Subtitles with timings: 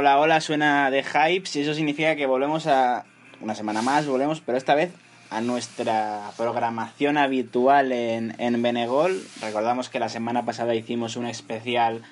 [0.00, 3.04] Hola, hola, suena de hypes y eso significa que volvemos a
[3.40, 4.92] una semana más, volvemos, pero esta vez
[5.28, 9.20] a nuestra programación habitual en, en Benegol.
[9.40, 12.02] Recordamos que la semana pasada hicimos un especial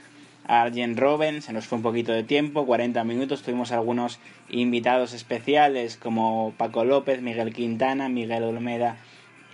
[0.49, 4.19] a Arjen Robben, se nos fue un poquito de tiempo, 40 minutos, tuvimos algunos
[4.49, 8.97] invitados especiales como Paco López, Miguel Quintana, Miguel Olmeda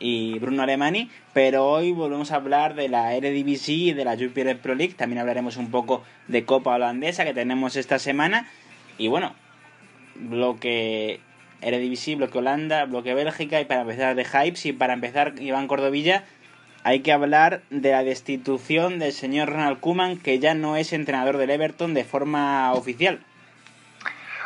[0.02, 4.58] y Bruno Alemani, pero hoy volvemos a hablar de la Eredivisie y de la Jupiler
[4.58, 8.50] Pro League, también hablaremos un poco de Copa Holandesa que tenemos esta semana
[8.98, 9.34] y bueno,
[10.16, 11.20] bloque
[11.60, 16.24] Eredivisie, bloque Holanda, bloque Bélgica y para empezar de Hypes y para empezar Iván Cordovilla
[16.82, 21.36] hay que hablar de la destitución del señor Ronald Koeman que ya no es entrenador
[21.36, 23.20] del Everton de forma oficial.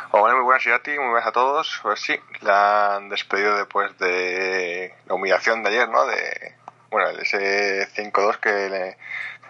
[0.09, 1.81] Hola, muy buenas a ti, muy buenas a todos.
[1.83, 6.05] Pues sí, la han despedido después de la humillación de ayer, ¿no?
[6.05, 6.55] De,
[6.89, 8.97] bueno, ese 5-2 que le,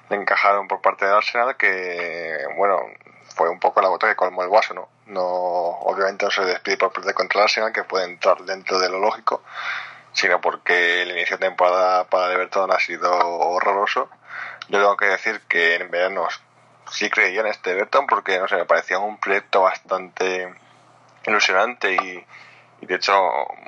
[0.09, 2.79] encajaron por parte de Arsenal, que, bueno,
[3.35, 4.89] fue un poco la bota que colmó el guaso, ¿no?
[5.05, 8.89] No, obviamente no se despide por perder contra el Arsenal, que puede entrar dentro de
[8.89, 9.43] lo lógico,
[10.11, 14.09] sino porque el inicio de temporada para el ha sido horroroso.
[14.69, 16.27] Yo tengo que decir que en verano
[16.91, 20.53] sí creía en este Everton porque, no sé, me parecía un proyecto bastante
[21.25, 23.13] ilusionante y, de hecho,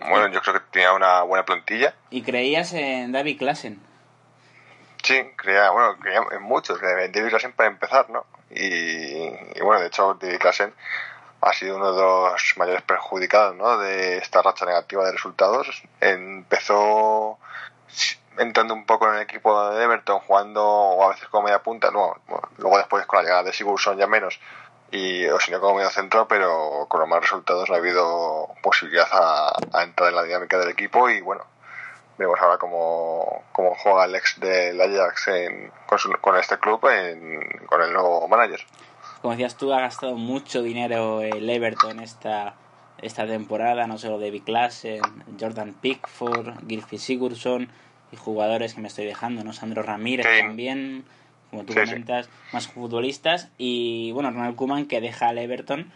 [0.08, 1.94] bueno, yo creo que tenía una buena plantilla.
[2.10, 3.82] ¿Y creías en David Klassen?
[5.04, 8.26] Sí, creía, bueno, creía en muchos, en David Klassen para empezar, ¿no?
[8.50, 9.30] Y,
[9.62, 10.74] bueno, de hecho, David Klassen
[11.42, 13.78] ha sido uno de los mayores perjudicados, ¿no?
[13.78, 15.84] De esta racha negativa de resultados.
[16.02, 17.40] Empezó
[18.40, 21.92] entrando un poco en el equipo de Everton, jugando o a veces como media punta,
[21.92, 22.16] no,
[22.58, 24.40] luego después con la llegada de Sigurdsson ya menos,
[24.92, 28.48] y o si no como medio centro, pero con los más resultados no ha habido
[28.64, 31.46] posibilidad a, entrar en la dinámica del equipo y bueno,
[32.18, 35.30] vemos ahora cómo, cómo juega el ex del Ajax
[35.86, 38.62] con, con, este club con el nuevo manager.
[39.22, 42.56] Como decías tú, ha gastado mucho dinero el Everton esta,
[43.02, 45.02] esta temporada, no solo David Klassen,
[45.38, 47.70] Jordan Pickford, Gilfie Sigurdsson
[48.12, 49.54] y jugadores que me estoy dejando, ¿no?
[49.54, 51.04] Sandro Ramírez también,
[51.50, 53.50] como tú comentas, más futbolistas.
[53.58, 55.92] Y bueno, Ronald Koeman que deja al Everton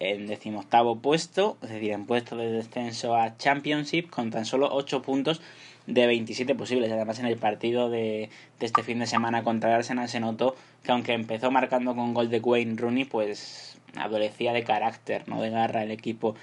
[0.00, 5.02] en decimoctavo puesto, es decir, en puesto de descenso a Championship con tan solo 8
[5.02, 5.40] puntos
[5.86, 6.90] de 27 posibles.
[6.92, 10.56] Además, en el partido de, de este fin de semana contra el Arsenal se notó
[10.82, 15.50] que aunque empezó marcando con gol de Wayne Rooney, pues adolecía de carácter, no de
[15.50, 16.34] garra el equipo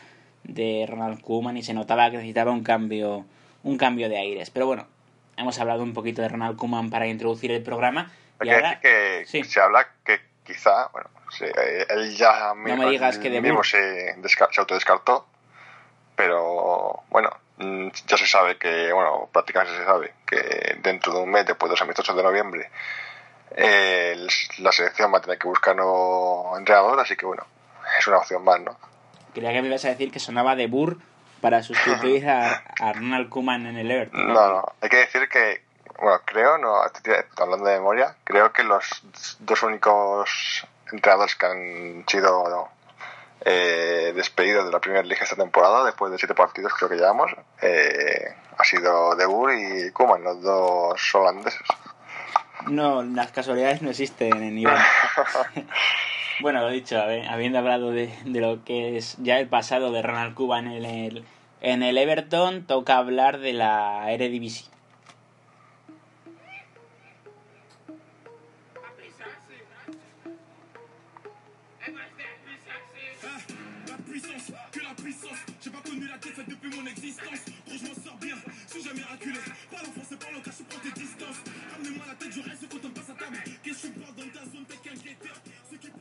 [0.43, 3.25] de Ronald Koeman y se notaba que necesitaba un cambio
[3.63, 4.49] un cambio de aires.
[4.49, 4.87] Pero bueno,
[5.37, 8.11] hemos hablado un poquito de Ronald Koeman para introducir el programa.
[8.41, 11.09] Y ahora, que se habla que quizá, bueno,
[11.89, 15.27] él ya mismo, se, se autodescartó,
[16.15, 21.31] pero bueno, mm, ya se sabe que, bueno, prácticamente se sabe que dentro de un
[21.31, 22.69] mes, después de los amistosos de noviembre,
[24.59, 27.45] la selección va a tener que buscar nuevo entrenador, así que bueno,
[27.99, 28.77] es una opción más, ¿no?
[29.33, 30.97] Creía que me ibas a decir que sonaba de Burr
[31.41, 32.63] para sustituir a,
[32.93, 34.27] Ronald Koeman en el Everton.
[34.27, 35.63] No, no, hay que decir que,
[35.99, 36.75] bueno, creo, no,
[37.37, 38.85] hablando de memoria, creo que los
[39.39, 42.69] dos únicos entrenadores que han sido
[43.43, 47.31] eh, despedidos de la primera liga esta temporada, después de siete partidos creo que llevamos,
[47.61, 51.61] eh, ha sido De Boer y Koeman, los dos holandeses.
[52.67, 54.77] No, las casualidades no existen en Iván.
[56.39, 56.99] Bueno, lo dicho,
[57.29, 61.23] habiendo hablado de, lo que es ya el pasado de Ronald Koeman en el,
[61.61, 64.71] en el Everton, toca hablar de la Eredivisie.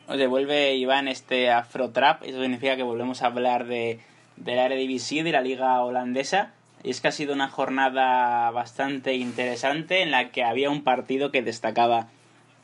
[0.09, 2.25] Nos devuelve Iván este Afro Trap.
[2.25, 4.01] Eso significa que volvemos a hablar de,
[4.37, 6.53] de la Eredivisie, de la liga holandesa.
[6.83, 11.31] Y es que ha sido una jornada bastante interesante en la que había un partido
[11.31, 12.09] que destacaba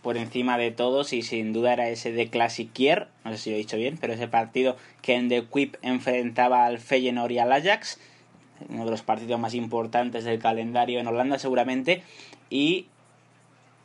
[0.06, 3.56] por encima de todos y sin duda era ese de Classiquier, no sé si lo
[3.56, 7.50] he dicho bien, pero ese partido que en The Quip enfrentaba al Feyenoord y al
[7.50, 7.98] Ajax,
[8.68, 12.04] uno de los partidos más importantes del calendario en Holanda seguramente,
[12.50, 12.86] y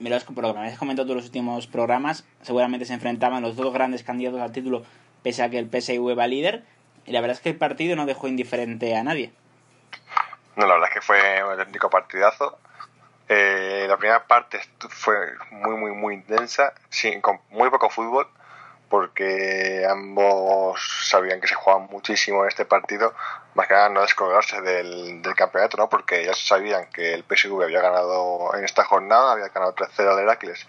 [0.01, 4.41] me lo has, comentado todos los últimos programas, seguramente se enfrentaban los dos grandes candidatos
[4.41, 4.83] al título,
[5.23, 6.63] pese a que el PSV va líder,
[7.05, 9.31] y la verdad es que el partido no dejó indiferente a nadie.
[10.55, 12.57] No, la verdad es que fue un auténtico partidazo.
[13.29, 14.59] Eh, la primera parte
[14.89, 15.15] fue
[15.51, 18.27] muy, muy, muy intensa, sin, con muy poco fútbol,
[18.91, 23.13] porque ambos sabían que se jugaban muchísimo en este partido,
[23.55, 25.89] más que nada no descolgarse del, del campeonato, ¿no?
[25.89, 30.19] porque ya sabían que el PSV había ganado en esta jornada, había ganado 3-0 al
[30.19, 30.67] Heracles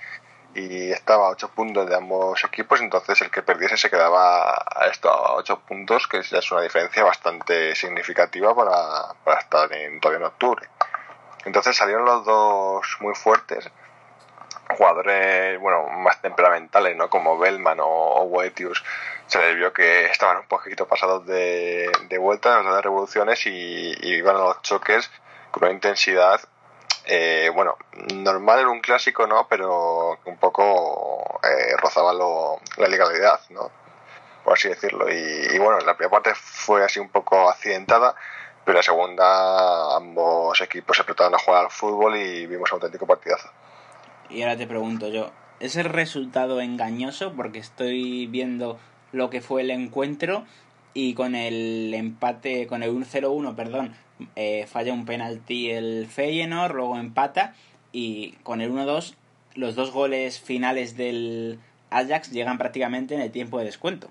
[0.54, 4.86] y estaba a 8 puntos de ambos equipos, entonces el que perdiese se quedaba a
[4.88, 9.98] esto, a 8 puntos, que ya es una diferencia bastante significativa para, para estar en,
[9.98, 10.68] todavía en octubre.
[11.44, 13.68] Entonces salieron los dos muy fuertes,
[14.76, 17.08] jugadores bueno más temperamentales, ¿no?
[17.08, 18.84] como Bellman o, o Boetius,
[19.26, 23.94] se les vio que estaban un poquito pasados de, de vuelta en las revoluciones y,
[24.00, 25.10] y iban a los choques
[25.50, 26.40] con una intensidad
[27.04, 27.76] eh, bueno,
[28.14, 29.46] normal en un clásico, ¿no?
[29.48, 33.70] Pero un poco eh, rozaba lo, la legalidad, ¿no?
[34.44, 35.10] Por así decirlo.
[35.10, 38.14] Y, y, bueno, la primera parte fue así un poco accidentada,
[38.64, 43.06] pero la segunda ambos equipos se apretaron a jugar al fútbol y vimos un auténtico
[43.06, 43.50] partidazo.
[44.32, 45.30] Y ahora te pregunto yo,
[45.60, 47.32] ¿es el resultado engañoso?
[47.34, 48.78] Porque estoy viendo
[49.12, 50.44] lo que fue el encuentro
[50.94, 53.94] y con el empate, con el 1-0-1, perdón,
[54.36, 57.54] eh, falla un penalti el Feyenoord, luego empata
[57.92, 59.14] y con el 1-2
[59.54, 64.08] los dos goles finales del Ajax llegan prácticamente en el tiempo de descuento.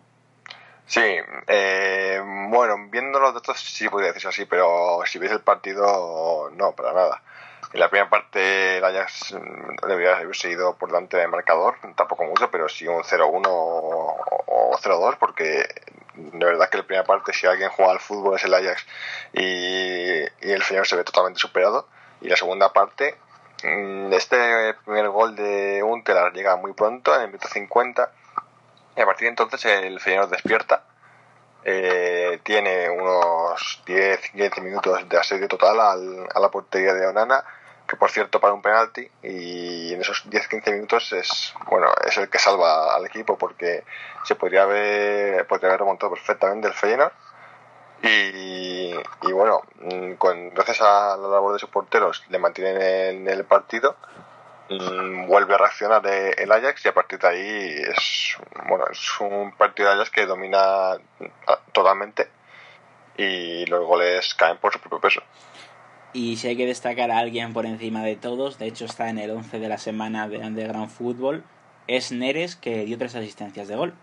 [0.85, 1.01] Sí,
[1.47, 2.19] eh,
[2.49, 6.93] bueno, viendo los datos sí podría decirse así, pero si ves el partido, no, para
[6.93, 7.23] nada.
[7.73, 9.33] En la primera parte el Ajax
[9.87, 15.17] debería haberse ido por delante del marcador, tampoco mucho, pero sí un 0-1 o 0-2,
[15.17, 15.67] porque
[16.15, 18.85] de verdad que la primera parte, si alguien juega al fútbol es el Ajax
[19.33, 21.87] y, y el señor se ve totalmente superado.
[22.19, 23.15] Y la segunda parte,
[23.63, 28.11] mm, este primer gol de Untelar llega muy pronto, en el minuto 50,
[28.97, 30.83] y a partir de entonces el Feyenoord despierta.
[31.63, 37.43] Eh, tiene unos 10-15 minutos de asedio total al, a la portería de Onana,
[37.91, 42.29] que por cierto para un penalti, y en esos 10-15 minutos es bueno es el
[42.29, 43.83] que salva al equipo porque
[44.23, 47.11] se podría haber, podría haber remontado perfectamente el Feyenoord.
[48.01, 48.93] Y,
[49.23, 49.61] y bueno,
[50.17, 53.97] con, gracias a la labor de sus porteros le mantienen en el partido
[55.27, 58.37] vuelve a reaccionar el Ajax y a partir de ahí es
[58.69, 60.97] bueno es un partido de Ajax que domina
[61.73, 62.29] totalmente
[63.17, 65.21] y los goles caen por su propio peso.
[66.13, 69.17] Y si hay que destacar a alguien por encima de todos, de hecho está en
[69.17, 71.43] el 11 de la semana de Underground Football,
[71.87, 73.93] es Neres que dio tres asistencias de gol.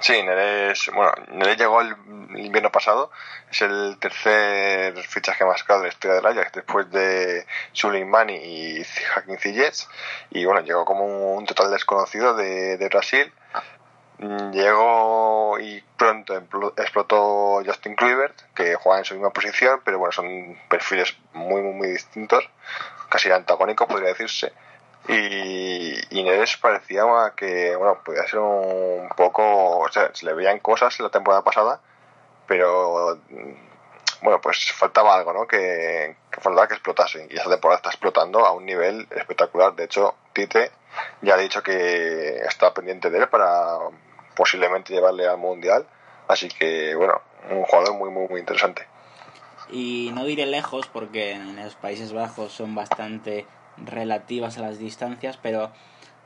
[0.00, 1.94] Sí, Neres, bueno, Neres llegó el
[2.36, 3.10] invierno pasado,
[3.50, 8.82] es el tercer fichaje más caro de la historia del Ajax después de Suleimani y
[9.14, 9.86] Hakim Ziyech
[10.30, 13.32] y bueno, llegó como un total desconocido de, de Brasil.
[14.18, 16.34] Llegó y pronto
[16.76, 21.72] explotó Justin Kluivert, que juega en su misma posición, pero bueno, son perfiles muy, muy,
[21.74, 22.48] muy distintos,
[23.08, 24.52] casi antagónicos podría decirse.
[25.08, 27.04] Y, Neres parecía
[27.36, 31.80] que bueno podía ser un poco o sea se le veían cosas la temporada pasada
[32.46, 33.20] pero
[34.22, 38.46] bueno pues faltaba algo no que, que faltaba que explotase y esta temporada está explotando
[38.46, 39.74] a un nivel espectacular.
[39.74, 40.70] De hecho Tite
[41.22, 43.78] ya ha dicho que está pendiente de él para
[44.36, 45.86] posiblemente llevarle al mundial.
[46.28, 47.14] Así que bueno
[47.50, 48.86] un jugador muy muy muy interesante.
[49.70, 53.46] Y no diré lejos porque en los Países Bajos son bastante
[53.78, 55.72] relativas a las distancias, pero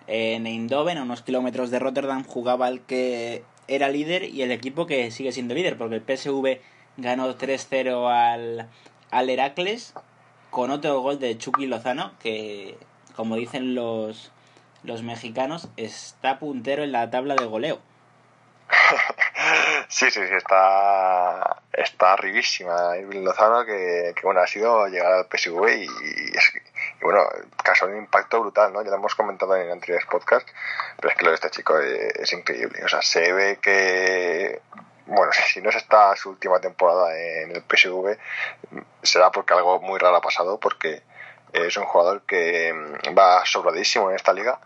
[0.07, 4.87] en Eindhoven, a unos kilómetros de Rotterdam, jugaba el que era líder y el equipo
[4.87, 6.61] que sigue siendo líder, porque el PSV
[6.97, 8.69] ganó 3-0 al,
[9.11, 9.95] al Heracles
[10.51, 12.77] con otro gol de Chucky Lozano, que,
[13.19, 14.31] como dicen los,
[14.85, 17.81] los mexicanos, está puntero en la tabla de goleo.
[19.89, 25.27] Sí, sí, sí, está, está arribísima Irving Lozano, que, que, bueno, ha sido llegar al
[25.27, 25.89] PSV y,
[27.01, 27.25] bueno,
[27.65, 28.83] causó un impacto brutal, ¿no?
[28.83, 30.53] Ya lo hemos comentado en anteriores podcasts,
[30.97, 32.85] pero es que lo de este chico es, es increíble.
[32.85, 34.61] O sea, se ve que,
[35.07, 38.19] bueno, si no es esta su última temporada en el PSV,
[39.03, 41.03] será porque algo muy raro ha pasado, porque
[41.53, 42.73] es un jugador que
[43.17, 44.59] va sobradísimo en esta liga.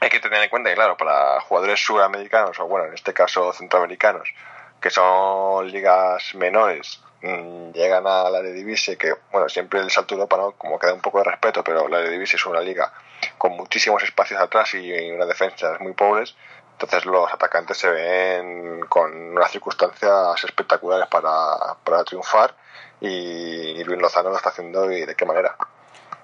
[0.00, 3.52] Hay que tener en cuenta que, claro, para jugadores sudamericanos, o bueno, en este caso
[3.52, 4.32] centroamericanos,
[4.80, 10.52] que son ligas menores, llegan a la Eredivisie, que bueno, siempre el salto Europa no
[10.52, 12.90] como queda un poco de respeto, pero la Eredivisie es una liga
[13.36, 16.34] con muchísimos espacios atrás y unas defensas muy pobres,
[16.80, 22.54] entonces los atacantes se ven con unas circunstancias espectaculares para, para triunfar
[23.00, 25.56] y Luis Lozano lo está haciendo y de qué manera.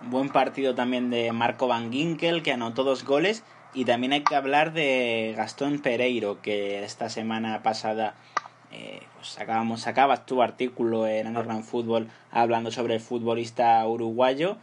[0.01, 3.43] Buen partido también de Marco Van Ginkel, que anotó dos goles,
[3.75, 8.15] y también hay que hablar de Gastón Pereiro, que esta semana pasada
[8.73, 14.57] eh, pues sacabas tu artículo en Underground Football hablando sobre el futbolista uruguayo.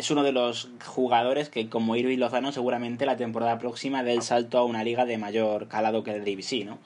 [0.00, 4.22] Es uno de los jugadores que, como Irving Lozano, seguramente la temporada próxima dé el
[4.22, 6.78] salto a una liga de mayor calado que el DVC, ¿no?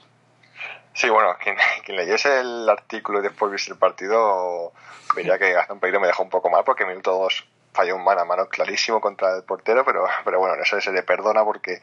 [0.94, 1.54] Sí, bueno, quien,
[1.84, 4.72] quien, leyese el artículo y después viese el partido
[5.14, 8.02] vería que Gastón Pereiro me dejó un poco mal porque en minuto 2 falló un
[8.02, 11.80] mano a mano clarísimo contra el portero, pero, pero bueno, eso se le perdona porque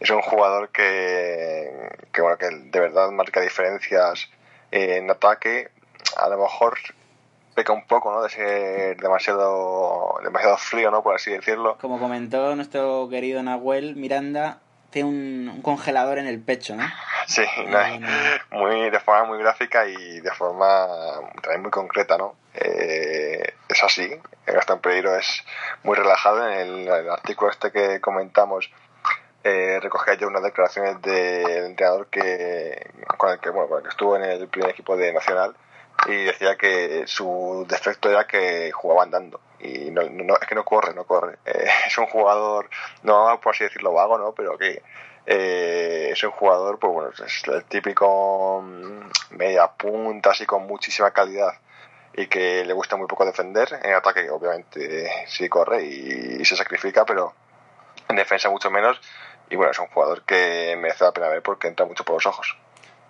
[0.00, 4.28] es un jugador que, que, bueno, que de verdad marca diferencias
[4.70, 5.70] en ataque.
[6.18, 6.76] A lo mejor
[7.54, 8.22] peca un poco, ¿no?
[8.22, 11.02] De ser demasiado, demasiado frío, ¿no?
[11.02, 11.78] Por así decirlo.
[11.80, 14.58] Como comentó nuestro querido Nahuel Miranda,
[14.90, 16.84] tiene un, congelador en el pecho, ¿no?
[17.26, 17.42] Sí,
[18.50, 20.86] muy, de forma muy gráfica y de forma
[21.42, 22.36] también muy concreta, ¿no?
[22.54, 24.08] Eh, es así,
[24.46, 25.44] Gastón Pereiro es
[25.82, 26.48] muy relajado.
[26.48, 28.70] En el, artículo este que comentamos
[29.42, 33.90] eh, recogía yo unas declaraciones del entrenador que con el que, bueno, con el que
[33.90, 35.56] estuvo en el primer equipo de Nacional
[36.06, 40.64] y decía que su defecto era que jugaba andando y no, no es que no
[40.64, 41.38] corre, no corre.
[41.46, 42.68] Eh, es un jugador,
[43.02, 44.32] no por así decirlo vago, ¿no?
[44.32, 44.82] Pero que
[45.26, 51.10] eh, es un jugador, pues bueno, es el típico mm, media punta, así con muchísima
[51.12, 51.54] calidad
[52.16, 53.80] y que le gusta muy poco defender.
[53.82, 57.32] En ataque, obviamente, sí corre y, se sacrifica, pero
[58.08, 59.00] en defensa mucho menos.
[59.50, 62.26] Y bueno, es un jugador que merece la pena ver porque entra mucho por los
[62.26, 62.56] ojos.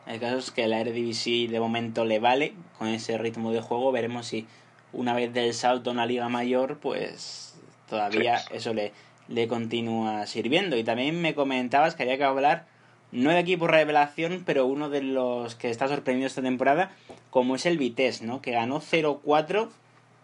[0.07, 3.91] El caso es que la Eredivisie de momento le vale con ese ritmo de juego.
[3.91, 4.47] Veremos si
[4.93, 7.55] una vez del salto a una liga mayor, pues
[7.89, 8.93] todavía eso le,
[9.29, 10.77] le continúa sirviendo.
[10.77, 12.67] Y también me comentabas que había que hablar
[13.13, 16.91] no de equipo revelación, pero uno de los que está sorprendido esta temporada,
[17.31, 18.43] como es el Vitesse, ¿no?
[18.43, 19.69] Que ganó 0-4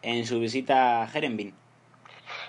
[0.02, 1.54] en su visita a Jerenbin.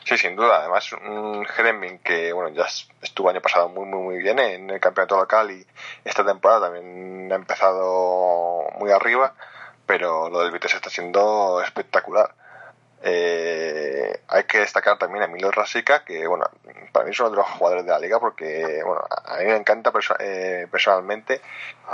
[0.05, 0.57] Sí, sin duda.
[0.59, 2.65] Además, un Jeremy que bueno ya
[3.01, 5.65] estuvo año pasado muy, muy, muy bien en el campeonato local y
[6.03, 9.33] esta temporada también ha empezado muy arriba,
[9.85, 12.33] pero lo del Vitesse está siendo espectacular.
[13.03, 16.45] Eh, hay que destacar también a Emilio Rasica, que bueno,
[16.91, 19.55] para mí es uno de los jugadores de la liga porque bueno, a mí me
[19.55, 21.41] encanta eh, personalmente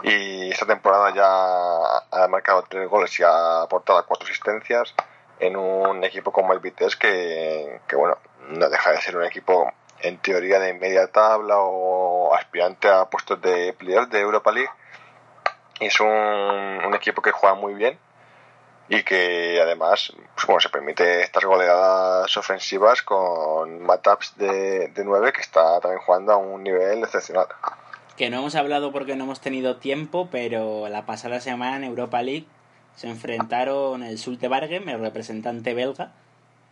[0.03, 4.93] y esta temporada ya ha marcado tres goles y ha aportado cuatro asistencias
[5.39, 8.17] en un equipo como el Vitesse que, que, bueno,
[8.49, 13.41] no deja de ser un equipo en teoría de media tabla o aspirante a puestos
[13.41, 14.69] de playoff de Europa League.
[15.79, 17.99] Es un, un, equipo que juega muy bien
[18.89, 25.33] y que además pues, bueno, se permite estas goleadas ofensivas con Mataps de, de 9
[25.33, 27.47] que está también jugando a un nivel excepcional.
[28.15, 32.23] Que no hemos hablado porque no hemos tenido tiempo, pero la pasada semana en Europa
[32.23, 32.47] League
[32.97, 36.13] se enfrentaron el Sulte Bargem, el representante belga,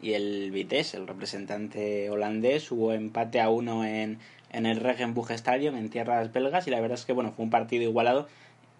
[0.01, 2.71] y el Vitesse, el representante holandés.
[2.71, 4.17] Hubo empate a uno en,
[4.51, 7.51] en el Regenbuch Stadium, en tierras belgas, y la verdad es que bueno, fue un
[7.51, 8.27] partido igualado.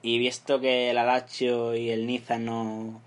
[0.02, 3.00] Y visto que el Alacho y el Niza no,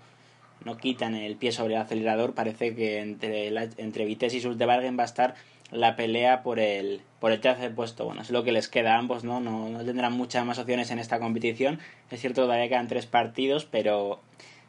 [0.63, 5.03] no quitan el pie sobre el acelerador, parece que entre, entre Vitesse y Bargen va
[5.03, 5.35] a estar
[5.71, 8.05] la pelea por el, por el tercer puesto.
[8.05, 9.39] Bueno, es lo que les queda a ambos, ¿no?
[9.39, 9.69] ¿no?
[9.69, 11.79] No tendrán muchas más opciones en esta competición.
[12.11, 14.19] Es cierto, todavía quedan tres partidos, pero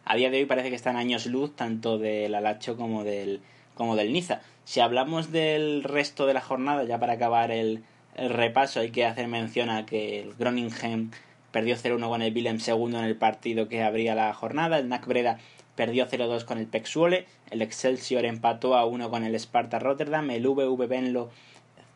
[0.04, 3.40] a día de hoy parece que están años luz tanto del Alacho como del,
[3.74, 4.40] como del Niza.
[4.64, 7.82] Si hablamos del resto de la jornada, ya para acabar el,
[8.16, 11.10] el repaso, hay que hacer mención a que el Groningen
[11.50, 14.78] perdió 0-1 con el Willem segundo en el partido que abría la jornada.
[14.78, 15.38] El NAC Breda
[15.80, 20.46] perdió 0-2 con el Pexuole, el Excelsior empató a 1 con el Sparta Rotterdam, el
[20.46, 21.30] VV Benlo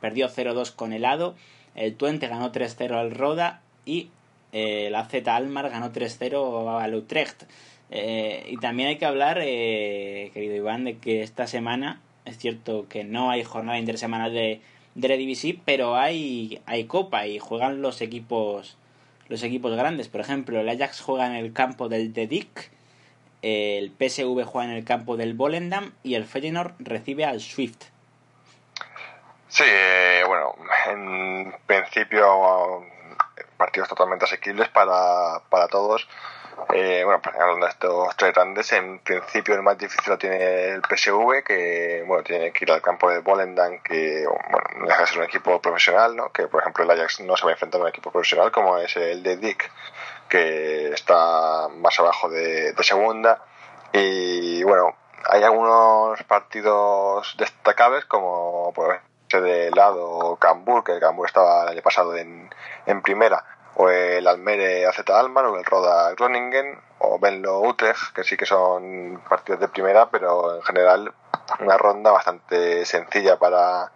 [0.00, 1.34] perdió 0-2 con el Ado,
[1.74, 4.08] el Twente ganó 3-0 al Roda y
[4.52, 7.42] eh, la Z Almar ganó 3-0 al Utrecht.
[7.90, 12.86] Eh, y también hay que hablar, eh, querido Iván, de que esta semana es cierto
[12.88, 14.62] que no hay jornada intersemanal de,
[14.94, 18.78] de Eredivisie, pero hay, hay copa y juegan los equipos
[19.28, 20.08] los equipos grandes.
[20.08, 22.72] Por ejemplo, el Ajax juega en el campo del Dedic
[23.44, 27.84] el PSV juega en el campo del Volendam y el Feyenoord recibe al Swift.
[29.48, 30.54] Sí, eh, bueno,
[30.90, 32.84] en principio
[33.58, 36.08] partidos totalmente asequibles para, para todos.
[36.72, 40.82] Eh, bueno, hablando de estos tres grandes, en principio el más difícil lo tiene el
[40.82, 45.06] PSV, que bueno, tiene que ir al campo del Volendam, que bueno, no deja de
[45.06, 46.30] ser un equipo profesional, ¿no?
[46.30, 48.78] que por ejemplo el Ajax no se va a enfrentar a un equipo profesional como
[48.78, 49.70] es el de Dick,
[50.28, 53.42] que está más abajo de, segunda.
[53.92, 54.96] Y bueno,
[55.30, 61.82] hay algunos partidos destacables como por ese de lado Cambur, que Cambur estaba el año
[61.82, 62.50] pasado en,
[62.86, 63.44] en primera,
[63.76, 68.46] o el Almere AZ Almar, o el Roda Groningen, o Benlo Utrecht, que sí que
[68.46, 71.12] son partidos de primera, pero en general
[71.60, 73.90] una ronda bastante sencilla para,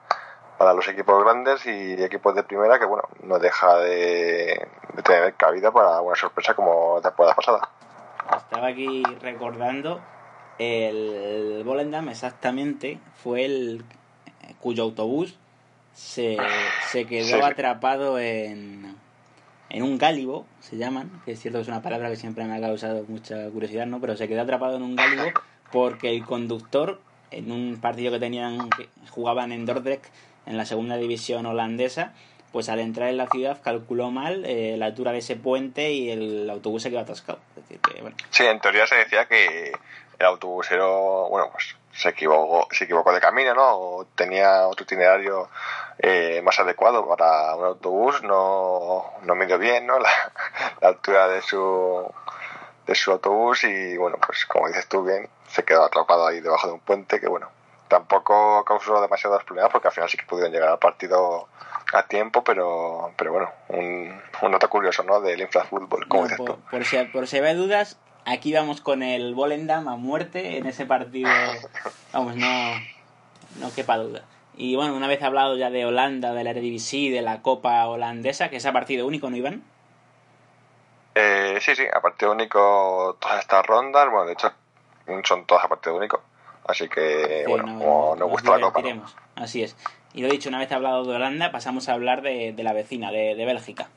[0.58, 4.68] para los equipos grandes y equipos de primera que bueno no deja de,
[5.04, 7.68] tener cabida para una sorpresa como la temporada pasada.
[8.36, 10.00] Estaba aquí recordando
[10.58, 13.84] el Volendam exactamente fue el
[14.60, 15.38] cuyo autobús
[15.94, 16.36] se,
[16.90, 18.96] se quedó atrapado en,
[19.70, 22.56] en un gálibo, se llaman, que es cierto que es una palabra que siempre me
[22.56, 24.00] ha causado mucha curiosidad, ¿no?
[24.00, 25.24] Pero se quedó atrapado en un gálibo
[25.72, 30.06] porque el conductor en un partido que tenían que jugaban en Dordrecht
[30.46, 32.14] en la segunda división holandesa
[32.52, 36.10] pues al entrar en la ciudad calculó mal eh, la altura de ese puente y
[36.10, 37.38] el autobús se quedó atascado.
[38.30, 39.72] Sí, en teoría se decía que
[40.18, 43.76] el autobusero, bueno, pues se equivocó, se equivocó de camino, ¿no?
[43.76, 45.48] O tenía otro itinerario
[45.98, 49.98] eh, más adecuado para un autobús, no, no midió bien, ¿no?
[49.98, 50.10] La,
[50.80, 52.08] la altura de su,
[52.86, 56.68] de su autobús y, bueno, pues como dices tú bien, se quedó atrapado ahí debajo
[56.68, 57.50] de un puente que, bueno,
[57.88, 61.48] tampoco causó demasiados problemas porque al final sí que pudieron llegar al partido
[61.92, 65.20] a tiempo, pero, pero bueno, un, un dato curioso, ¿no?
[65.20, 67.98] Del infrafútbol, como dices por, Por si, por si hay dudas,
[68.28, 71.30] aquí vamos con el Volendam a muerte en ese partido.
[72.12, 72.74] Vamos, no,
[73.60, 74.24] no quepa duda.
[74.56, 78.50] Y bueno, una vez hablado ya de Holanda, de la Eredivisie, de la Copa holandesa,
[78.50, 79.62] que es a partido único, ¿no, Iván?
[81.14, 84.52] Eh, sí, sí, a partido único todas estas rondas, bueno, de hecho
[85.24, 86.22] son todas a partido único.
[86.66, 88.82] Así que, bueno, como nos gusta la Copa.
[89.36, 89.76] Así es.
[90.12, 93.10] Y lo dicho, una vez hablado de Holanda, pasamos a hablar de, de la vecina,
[93.10, 93.88] de, de Bélgica.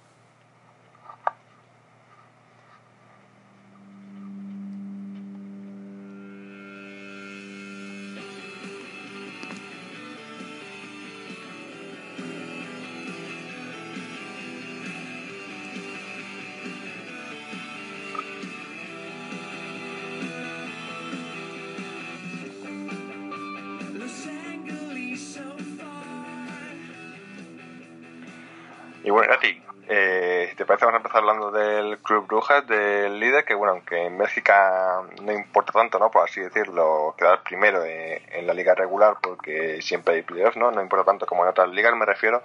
[30.91, 33.45] Vamos a empezar hablando del Club Brujas, del líder?
[33.45, 36.12] Que bueno, aunque en Bélgica no importa tanto, ¿no?
[36.12, 40.69] Por así decirlo, quedar primero en, la liga regular porque siempre hay playoffs, ¿no?
[40.69, 42.43] No importa tanto como en otras ligas, me refiero,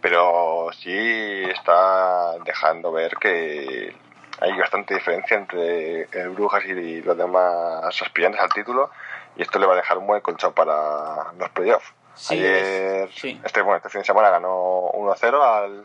[0.00, 3.96] pero sí está dejando ver que
[4.40, 8.90] hay bastante diferencia entre el Brujas y los demás aspirantes al título
[9.34, 11.92] y esto le va a dejar un buen colchón para los playoffs.
[12.30, 13.08] Ayer,
[13.44, 15.84] este, bueno, este fin de semana ganó 1-0 al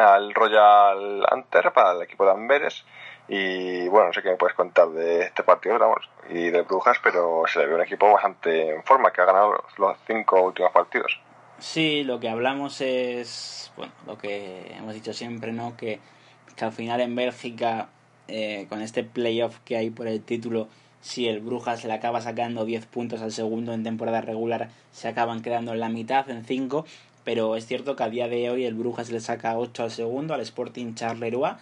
[0.00, 2.84] al Royal Hunter para el equipo de Amberes.
[3.28, 6.98] Y bueno, no sé qué me puedes contar de este partido vamos, y de Brujas,
[7.02, 10.72] pero se le ve un equipo bastante en forma, que ha ganado los cinco últimos
[10.72, 11.20] partidos.
[11.60, 15.76] Sí, lo que hablamos es, bueno, lo que hemos dicho siempre, ¿no?
[15.76, 16.00] Que,
[16.56, 17.90] que al final en Bélgica,
[18.26, 20.68] eh, con este playoff que hay por el título,
[21.00, 25.42] si el Brujas le acaba sacando 10 puntos al segundo en temporada regular, se acaban
[25.42, 26.84] quedando en la mitad, en 5,
[27.24, 30.34] pero es cierto que a día de hoy el Brujas le saca 8 al segundo,
[30.34, 31.52] al Sporting Charleroi,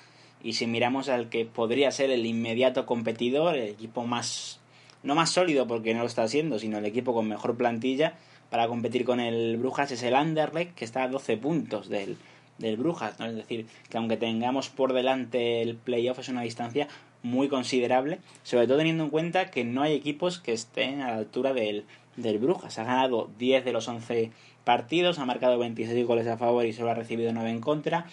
[0.43, 4.61] y si miramos al que podría ser el inmediato competidor, el equipo más,
[5.03, 8.15] no más sólido porque no lo está haciendo, sino el equipo con mejor plantilla
[8.51, 12.17] para competir con el Brujas es el Anderlecht, que está a 12 puntos del,
[12.59, 13.27] del Brujas, ¿no?
[13.27, 16.89] Es decir, que aunque tengamos por delante el playoff es una distancia
[17.23, 21.17] muy considerable, sobre todo teniendo en cuenta que no hay equipos que estén a la
[21.17, 21.85] altura del,
[22.17, 22.79] del Brujas.
[22.79, 24.31] Ha ganado 10 de los 11
[24.69, 28.05] partidos, ha marcado 26 goles a favor y solo ha recibido 9 en contra.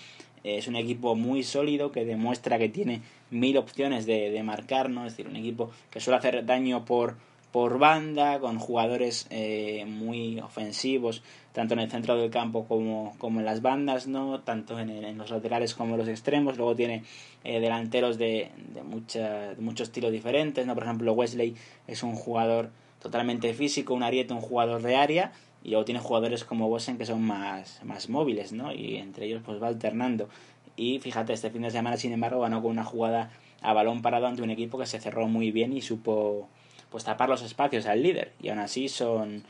[0.45, 5.05] Es un equipo muy sólido que demuestra que tiene mil opciones de, de marcar, ¿no?
[5.05, 7.17] Es decir, un equipo que suele hacer daño por,
[7.51, 13.41] por banda, con jugadores eh, muy ofensivos, tanto en el centro del campo como, como
[13.41, 14.39] en las bandas, ¿no?
[14.39, 16.55] tanto en, en, los laterales como en los extremos.
[16.55, 17.03] Luego tiene
[17.43, 20.65] eh, delanteros de, de, mucha, de muchos estilos diferentes.
[20.65, 20.73] ¿no?
[20.73, 21.53] Por ejemplo, Wesley
[21.85, 22.69] es un jugador
[23.01, 25.31] totalmente físico, un ariete, un jugador de área,
[25.65, 28.71] y luego tiene jugadores como Bosen que son más, más móviles, ¿no?
[28.71, 30.30] Y entre ellos pues va alternando.
[30.75, 33.32] Y fíjate, este fin de semana, sin embargo, ganó con una jugada
[33.63, 36.47] a balón parado ante un equipo que se cerró muy bien y supo
[36.91, 38.34] pues tapar los espacios al líder.
[38.43, 39.41] Y aún así son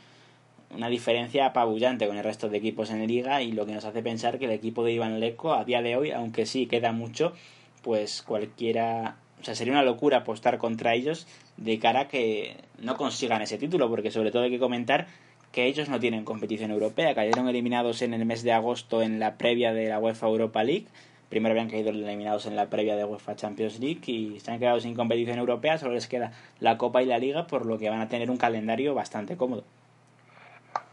[0.70, 4.02] una diferencia apabullante con el resto de equipos en liga y lo que nos hace
[4.02, 7.34] pensar que el equipo de Iván Leco a día de hoy, aunque sí queda mucho,
[7.82, 11.26] pues cualquiera, o sea, sería una locura apostar contra ellos
[11.58, 15.08] de cara a que no consigan ese título, porque sobre todo hay que comentar
[15.56, 19.38] que ellos no tienen competición europea, cayeron eliminados en el mes de agosto en la
[19.38, 20.86] previa de la UEFA Europa League,
[21.30, 24.80] primero habían caído eliminados en la previa de UEFA Champions League y se han quedado
[24.80, 28.02] sin competición europea, solo les queda la Copa y la Liga, por lo que van
[28.02, 29.64] a tener un calendario bastante cómodo.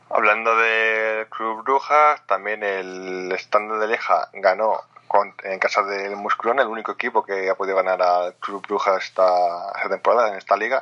[0.10, 4.80] Hablando de Club Brujas, también el estándar de Leja ganó
[5.44, 9.74] en casa del Musculón, el único equipo que ha podido ganar al Club Brujas esta
[9.90, 10.82] temporada en esta liga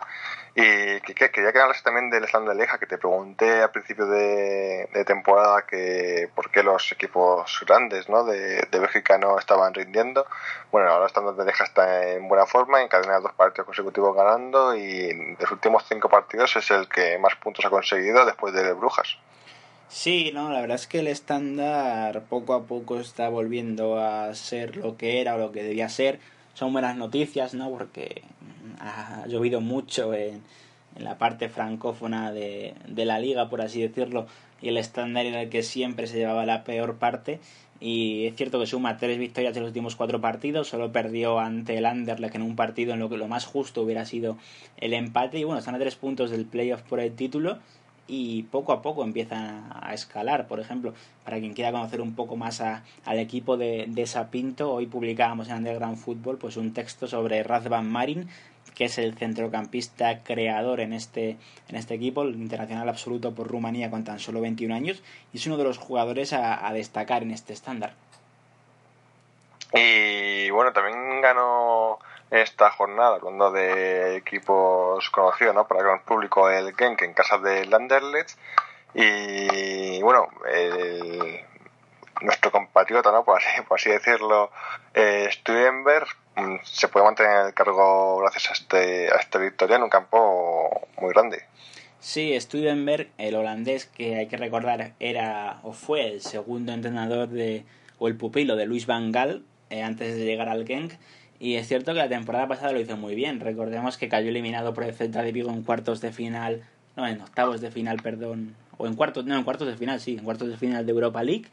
[0.53, 3.71] y que, que, quería que hablas también del stand de Leja, que te pregunté al
[3.71, 8.25] principio de, de, temporada que por qué los equipos grandes ¿no?
[8.25, 10.25] de, de Bélgica no estaban rindiendo.
[10.71, 14.75] Bueno, ahora el stand de Leja está en buena forma, encadena dos partidos consecutivos ganando
[14.75, 18.73] y en los últimos cinco partidos es el que más puntos ha conseguido después de
[18.73, 19.17] Brujas.
[19.87, 24.77] Sí, no, la verdad es que el estándar poco a poco está volviendo a ser
[24.77, 26.19] lo que era o lo que debía ser.
[26.53, 27.69] Son buenas noticias, ¿no?
[27.69, 28.23] Porque
[28.79, 30.41] ha llovido mucho en,
[30.95, 34.27] en la parte francófona de, de la liga, por así decirlo,
[34.61, 37.39] y el estándar era el que siempre se llevaba la peor parte.
[37.79, 41.79] Y es cierto que suma tres victorias en los últimos cuatro partidos, solo perdió ante
[41.79, 44.37] el Anderlecht en un partido en lo que lo más justo hubiera sido
[44.77, 45.39] el empate.
[45.39, 47.57] Y bueno, están a tres puntos del playoff por el título
[48.07, 50.47] y poco a poco empiezan a escalar.
[50.47, 54.87] Por ejemplo, para quien quiera conocer un poco más al equipo de, de Sapinto, hoy
[54.87, 58.29] publicábamos en Underground Football pues un texto sobre Razvan Marin,
[58.75, 61.37] que es el centrocampista creador en este,
[61.69, 65.47] en este equipo, el internacional absoluto por Rumanía con tan solo 21 años, y es
[65.47, 67.93] uno de los jugadores a, a destacar en este estándar.
[69.73, 71.99] Y bueno, también ganó
[72.31, 75.67] esta jornada, hablando de equipos conocidos ¿no?
[75.67, 78.37] para el público, el Genk en casa del Anderlecht.
[78.93, 81.41] Y bueno, el,
[82.21, 83.23] nuestro compatriota, ¿no?
[83.23, 84.49] por, así, por así decirlo,
[84.93, 85.29] eh,
[86.35, 89.89] mm, se puede mantener en el cargo gracias a, este, a esta victoria en un
[89.89, 91.43] campo muy grande.
[91.99, 97.65] Sí, Studenberg, el holandés que hay que recordar era o fue el segundo entrenador de
[97.99, 100.93] o el pupilo de Luis Van Gaal eh, antes de llegar al Genk
[101.41, 103.39] y es cierto que la temporada pasada lo hizo muy bien.
[103.39, 106.61] Recordemos que cayó eliminado por el Celta de Vigo en cuartos de final,
[106.95, 110.17] no, en octavos de final, perdón, o en cuartos, no, en cuartos de final, sí,
[110.19, 111.47] en cuartos de final de Europa League.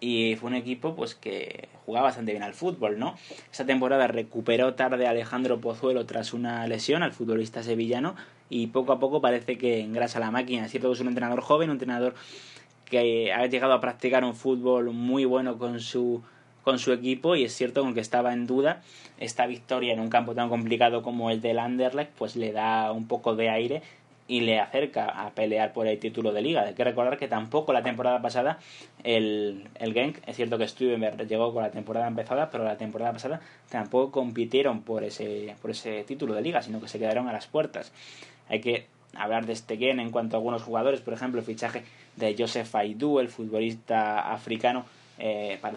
[0.00, 3.16] Y fue un equipo pues que jugaba bastante bien al fútbol, ¿no?
[3.50, 8.16] Esa temporada recuperó tarde Alejandro Pozuelo tras una lesión al futbolista sevillano
[8.50, 10.66] y poco a poco parece que engrasa la máquina.
[10.66, 12.14] Es cierto que es un entrenador joven, un entrenador
[12.84, 16.22] que ha llegado a practicar un fútbol muy bueno con su
[16.62, 18.82] con su equipo y es cierto que estaba en duda
[19.18, 23.06] esta victoria en un campo tan complicado como el del Anderlecht pues le da un
[23.06, 23.82] poco de aire
[24.28, 26.62] y le acerca a pelear por el título de liga.
[26.62, 28.58] Hay que recordar que tampoco la temporada pasada
[29.04, 33.12] el, el Genk, es cierto que Stubenberg llegó con la temporada empezada, pero la temporada
[33.12, 37.32] pasada tampoco compitieron por ese, por ese título de liga, sino que se quedaron a
[37.32, 37.92] las puertas.
[38.48, 41.82] Hay que hablar de este Genk en cuanto a algunos jugadores, por ejemplo, el fichaje
[42.16, 44.86] de Joseph Aidou, el futbolista africano,
[45.18, 45.76] eh, para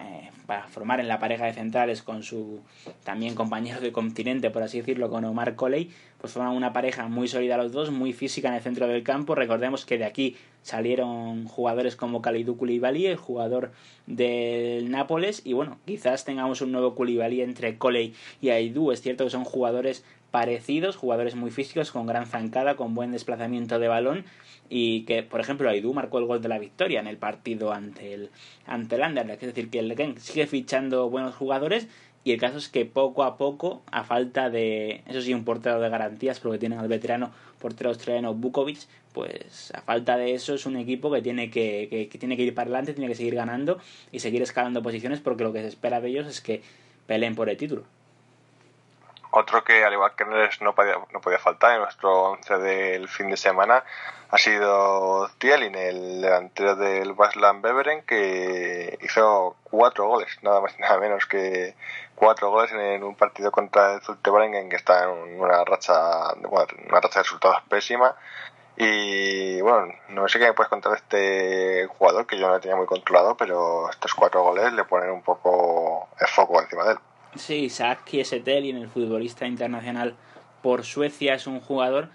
[0.00, 2.60] eh, para formar en la pareja de centrales con su
[3.04, 7.28] también compañero de continente, por así decirlo, con Omar Coley, pues forman una pareja muy
[7.28, 9.34] sólida los dos, muy física en el centro del campo.
[9.34, 13.72] Recordemos que de aquí salieron jugadores como Kalidou Koulibaly, el jugador
[14.06, 18.92] del Nápoles, y bueno, quizás tengamos un nuevo Koulibaly entre Coley y Aidú.
[18.92, 23.78] Es cierto que son jugadores parecidos, jugadores muy físicos, con gran zancada, con buen desplazamiento
[23.78, 24.24] de balón
[24.68, 28.14] y que, por ejemplo, Aidú marcó el gol de la victoria en el partido ante
[28.14, 28.30] el,
[28.66, 29.42] ante el Anderlecht.
[29.42, 31.88] Es decir, que el Genk sigue fichando buenos jugadores
[32.26, 35.78] y el caso es que poco a poco, a falta de, eso sí, un portero
[35.78, 38.80] de garantías, porque tienen al veterano portero australiano Bukovic,
[39.12, 42.42] pues a falta de eso es un equipo que tiene que, que, que tiene que
[42.42, 43.78] ir para adelante, tiene que seguir ganando
[44.10, 46.62] y seguir escalando posiciones porque lo que se espera de ellos es que
[47.06, 47.84] peleen por el título.
[49.30, 53.30] Otro que, al igual que no podía, no podía faltar en nuestro once del fin
[53.30, 53.84] de semana,
[54.30, 60.82] ha sido Tielin, el delantero del Baslan Beveren, que hizo cuatro goles, nada más y
[60.82, 61.74] nada menos que
[62.14, 66.66] cuatro goles en un partido contra el Zulte en que está en una racha, bueno,
[66.88, 68.16] una racha de resultados pésima.
[68.78, 72.60] Y bueno, no sé qué me puedes contar de este jugador que yo no lo
[72.60, 76.92] tenía muy controlado, pero estos cuatro goles le ponen un poco el foco encima de
[76.92, 76.98] él.
[77.38, 80.14] Sí, Isaac Kiesetelin, el futbolista internacional
[80.62, 82.08] por Suecia, es un jugador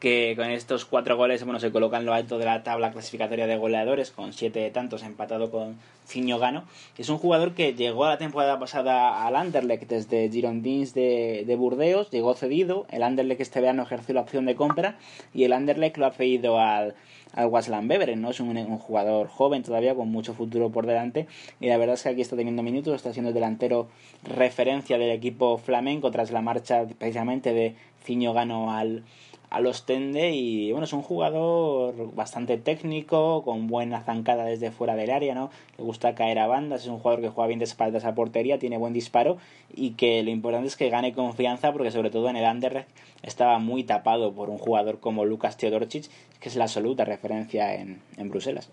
[0.00, 3.46] que con estos cuatro goles bueno, se coloca en lo alto de la tabla clasificatoria
[3.46, 6.64] de goleadores, con siete tantos empatado con Ciño Gano.
[6.96, 11.56] Es un jugador que llegó a la temporada pasada al Anderlecht desde Girondins de, de
[11.56, 14.96] Burdeos, llegó cedido, el Anderlecht este verano ejerció la opción de compra
[15.34, 16.94] y el Anderlecht lo ha cedido al,
[17.34, 17.50] al
[17.88, 18.30] Beveren, ¿no?
[18.30, 21.26] Es un, un, jugador joven todavía con mucho futuro por delante
[21.60, 23.88] y la verdad es que aquí está teniendo minutos, está siendo el delantero
[24.22, 29.02] referencia del equipo flamenco tras la marcha precisamente de Ciño Gano al
[29.50, 34.94] a los tende y bueno, es un jugador bastante técnico, con buena zancada desde fuera
[34.94, 35.50] del área, ¿no?
[35.76, 38.58] Le gusta caer a bandas, es un jugador que juega bien de espaldas a portería,
[38.58, 39.38] tiene buen disparo
[39.74, 42.88] y que lo importante es que gane confianza porque sobre todo en el Anderlecht
[43.22, 48.02] estaba muy tapado por un jugador como Lucas Teodorcic, que es la absoluta referencia en,
[48.16, 48.70] en Bruselas.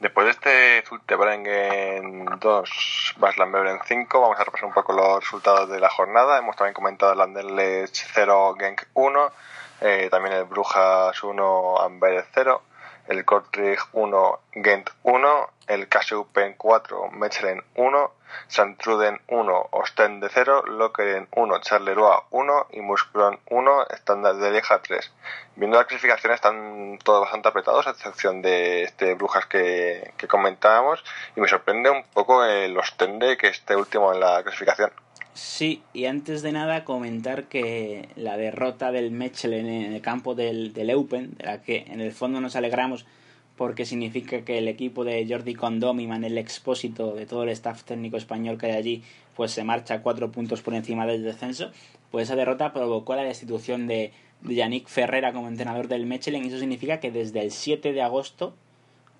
[0.00, 5.70] Después de este Zultebrengen 2, Baslan en 5, vamos a repasar un poco los resultados
[5.70, 6.38] de la jornada.
[6.38, 9.32] Hemos también comentado el Anderlecht 0, Genk 1,
[9.80, 12.62] eh, también el Brujas 1, Amberes 0,
[13.08, 18.12] el Kortrijk 1, Gent 1, el Kasseupen 4, Mechelen 1,
[18.48, 25.12] Santruden 1, Ostende 0, Lokeren 1, Charleroi 1 y Muskron 1, Standard de Lieja 3.
[25.56, 31.04] Viendo la clasificación están todos bastante apretados, a excepción de este Brujas que, que comentábamos,
[31.34, 34.90] y me sorprende un poco el Ostende que esté último en la clasificación.
[35.36, 40.72] Sí, y antes de nada comentar que la derrota del Mechelen en el campo del,
[40.72, 43.04] del Eupen, de la que en el fondo nos alegramos
[43.54, 47.84] porque significa que el equipo de Jordi Condom y Manel Expósito, de todo el staff
[47.84, 49.02] técnico español que hay allí,
[49.34, 51.70] pues se marcha cuatro puntos por encima del descenso,
[52.10, 56.48] pues esa derrota provocó la destitución de, de Yannick Ferrera como entrenador del Mechelen y
[56.48, 58.54] eso significa que desde el 7 de agosto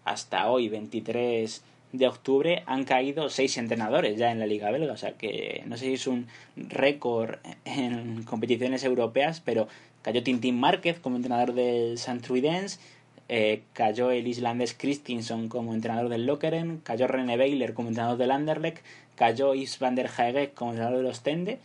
[0.07, 4.92] hasta hoy, 23 de octubre han caído seis entrenadores ya en la Liga Belga.
[4.92, 9.68] O sea que no sé si es un récord en competiciones europeas, pero
[10.03, 12.20] cayó Tintín Márquez como entrenador del St.
[12.20, 12.81] Truidens,
[13.29, 18.31] eh, cayó el islandés Christinson como entrenador del Lokeren, cayó René Weiler como entrenador del
[18.31, 18.79] Anderlecht,
[19.16, 21.59] cayó Yves van der Haeget como entrenador de los Tende,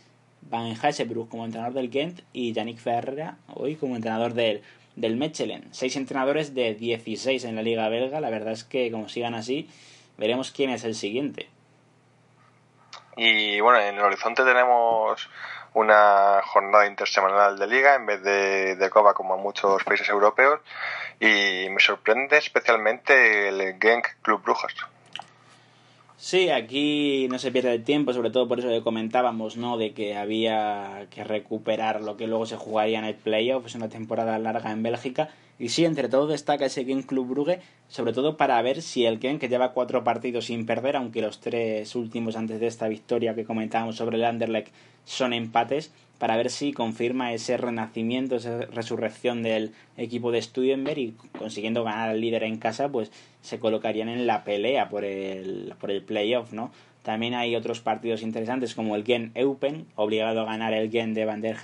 [0.50, 4.62] Van Hasebrug como entrenador del Gent y Yannick Ferreira hoy como entrenador del,
[4.96, 5.64] del Mechelen.
[5.70, 8.20] Seis entrenadores de 16 en la Liga Belga.
[8.20, 9.68] La verdad es que como sigan así,
[10.22, 11.48] veremos quién es el siguiente.
[13.16, 15.28] Y bueno, en el horizonte tenemos
[15.74, 20.60] una jornada intersemanal de liga en vez de, de Copa como en muchos países europeos
[21.18, 24.74] y me sorprende especialmente el Genk Club Brujas.
[26.24, 29.76] Sí, aquí no se pierde el tiempo, sobre todo por eso que comentábamos, ¿no?
[29.76, 33.88] De que había que recuperar lo que luego se jugaría en el playoff, es una
[33.88, 35.30] temporada larga en Bélgica.
[35.58, 37.58] Y sí, entre todo destaca ese Genk Club Brugge,
[37.88, 41.40] sobre todo para ver si el Genk, que lleva cuatro partidos sin perder, aunque los
[41.40, 44.72] tres últimos antes de esta victoria que comentábamos sobre el Anderlecht
[45.04, 45.90] son empates,
[46.22, 52.10] para ver si confirma ese renacimiento, esa resurrección del equipo de Studenberg y consiguiendo ganar
[52.10, 56.52] al líder en casa, pues se colocarían en la pelea por el, por el playoff,
[56.52, 56.70] ¿no?
[57.02, 61.24] También hay otros partidos interesantes como el Gen Eupen, obligado a ganar el Gen de
[61.24, 61.56] Van der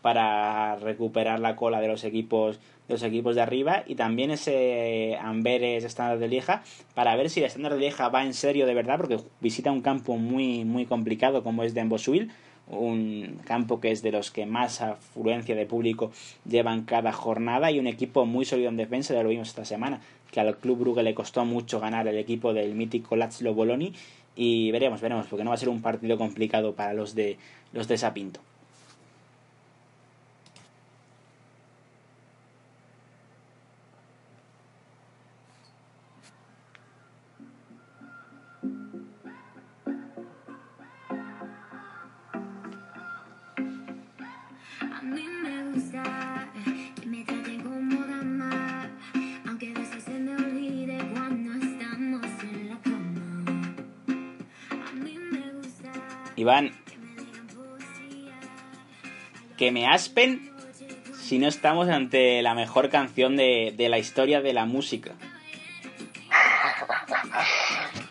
[0.00, 2.58] para recuperar la cola de los equipos
[2.88, 6.62] de los equipos de arriba y también ese Amberes estándar de Lieja
[6.94, 9.82] para ver si el estándar de Lieja va en serio de verdad porque visita un
[9.82, 12.30] campo muy muy complicado como es Denbosuil
[12.68, 16.10] un campo que es de los que más afluencia de público
[16.48, 20.00] llevan cada jornada y un equipo muy sólido en defensa, ya lo vimos esta semana,
[20.32, 23.94] que al Club Brugge le costó mucho ganar el equipo del mítico Lazlo Boloni
[24.34, 27.38] y veremos, veremos, porque no va a ser un partido complicado para los de
[27.72, 28.40] los de Sapinto.
[56.46, 56.70] Iván,
[59.58, 60.54] que me aspen
[61.12, 65.10] si no estamos ante la mejor canción de, la historia de la música.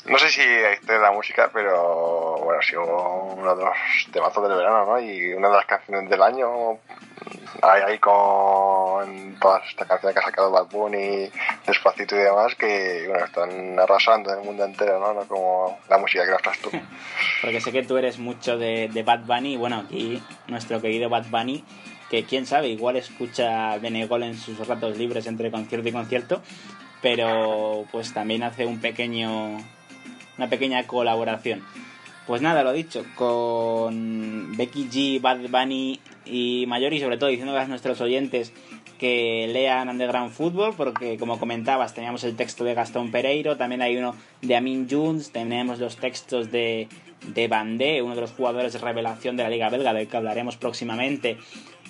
[0.05, 3.75] No sé si de la música, pero bueno, ha sido uno de los
[4.11, 4.99] temazos del verano, ¿no?
[4.99, 6.79] Y una de las canciones del año,
[7.63, 8.13] ahí, ahí con
[9.39, 11.29] todas estas canciones que ha sacado Bad Bunny,
[11.65, 15.13] Despacito y demás, que bueno, están arrasando en el mundo entero, ¿no?
[15.13, 16.69] no como la música que nos tú.
[17.41, 21.25] Porque sé que tú eres mucho de, Bad Bunny, y bueno, aquí nuestro querido Bad
[21.29, 21.63] Bunny,
[22.09, 26.41] que quién sabe, igual escucha Benegol en sus ratos libres entre concierto y concierto,
[27.01, 29.57] pero pues también hace un pequeño
[30.37, 31.63] una pequeña colaboración.
[32.27, 37.55] Pues nada, lo dicho, con Becky G, Bad Bunny y Mayor y sobre todo diciendo
[37.55, 38.51] a nuestros oyentes
[38.99, 43.97] que lean Underground Football porque como comentabas teníamos el texto de Gastón Pereiro, también hay
[43.97, 46.88] uno de Amin Jones, tenemos los textos de,
[47.27, 50.58] de Bandé, uno de los jugadores de revelación de la Liga Belga del que hablaremos
[50.58, 51.38] próximamente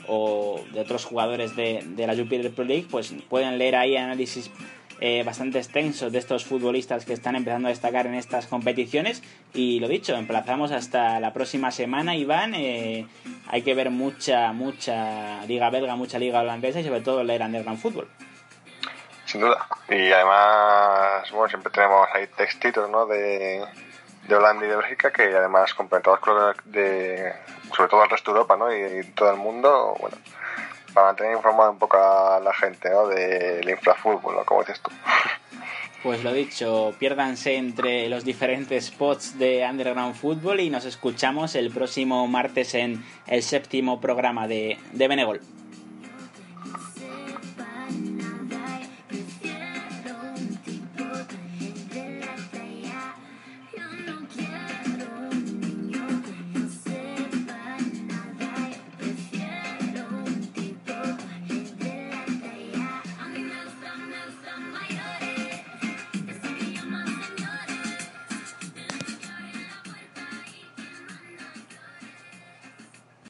[0.08, 4.52] o de otros jugadores de, de la Jupiler Pro League, pues pueden leer ahí análisis
[5.02, 9.22] eh, bastante extensos de estos futbolistas que están empezando a destacar en estas competiciones.
[9.54, 12.54] Y lo dicho, emplazamos hasta la próxima semana, Iván.
[12.56, 13.08] Eh,
[13.48, 17.82] hay que ver mucha, mucha liga belga, mucha liga holandesa y sobre todo leer Underground
[17.82, 18.08] Fútbol.
[19.26, 19.68] Sin duda.
[19.90, 23.06] Y además, bueno, siempre tenemos ahí textitos, ¿no?
[23.06, 23.66] De,
[24.28, 27.34] de Holanda y de Bélgica que además complementados con de,
[27.76, 28.74] sobre todo el resto de Europa, ¿no?
[28.74, 30.18] Y, y todo el mundo, bueno,
[30.96, 33.08] para mantener informado un poco a la gente ¿no?
[33.08, 34.90] del infrafútbol, como dices tú.
[36.02, 41.72] Pues lo dicho, piérdanse entre los diferentes spots de Underground Football y nos escuchamos el
[41.72, 45.42] próximo martes en el séptimo programa de, de Benegol.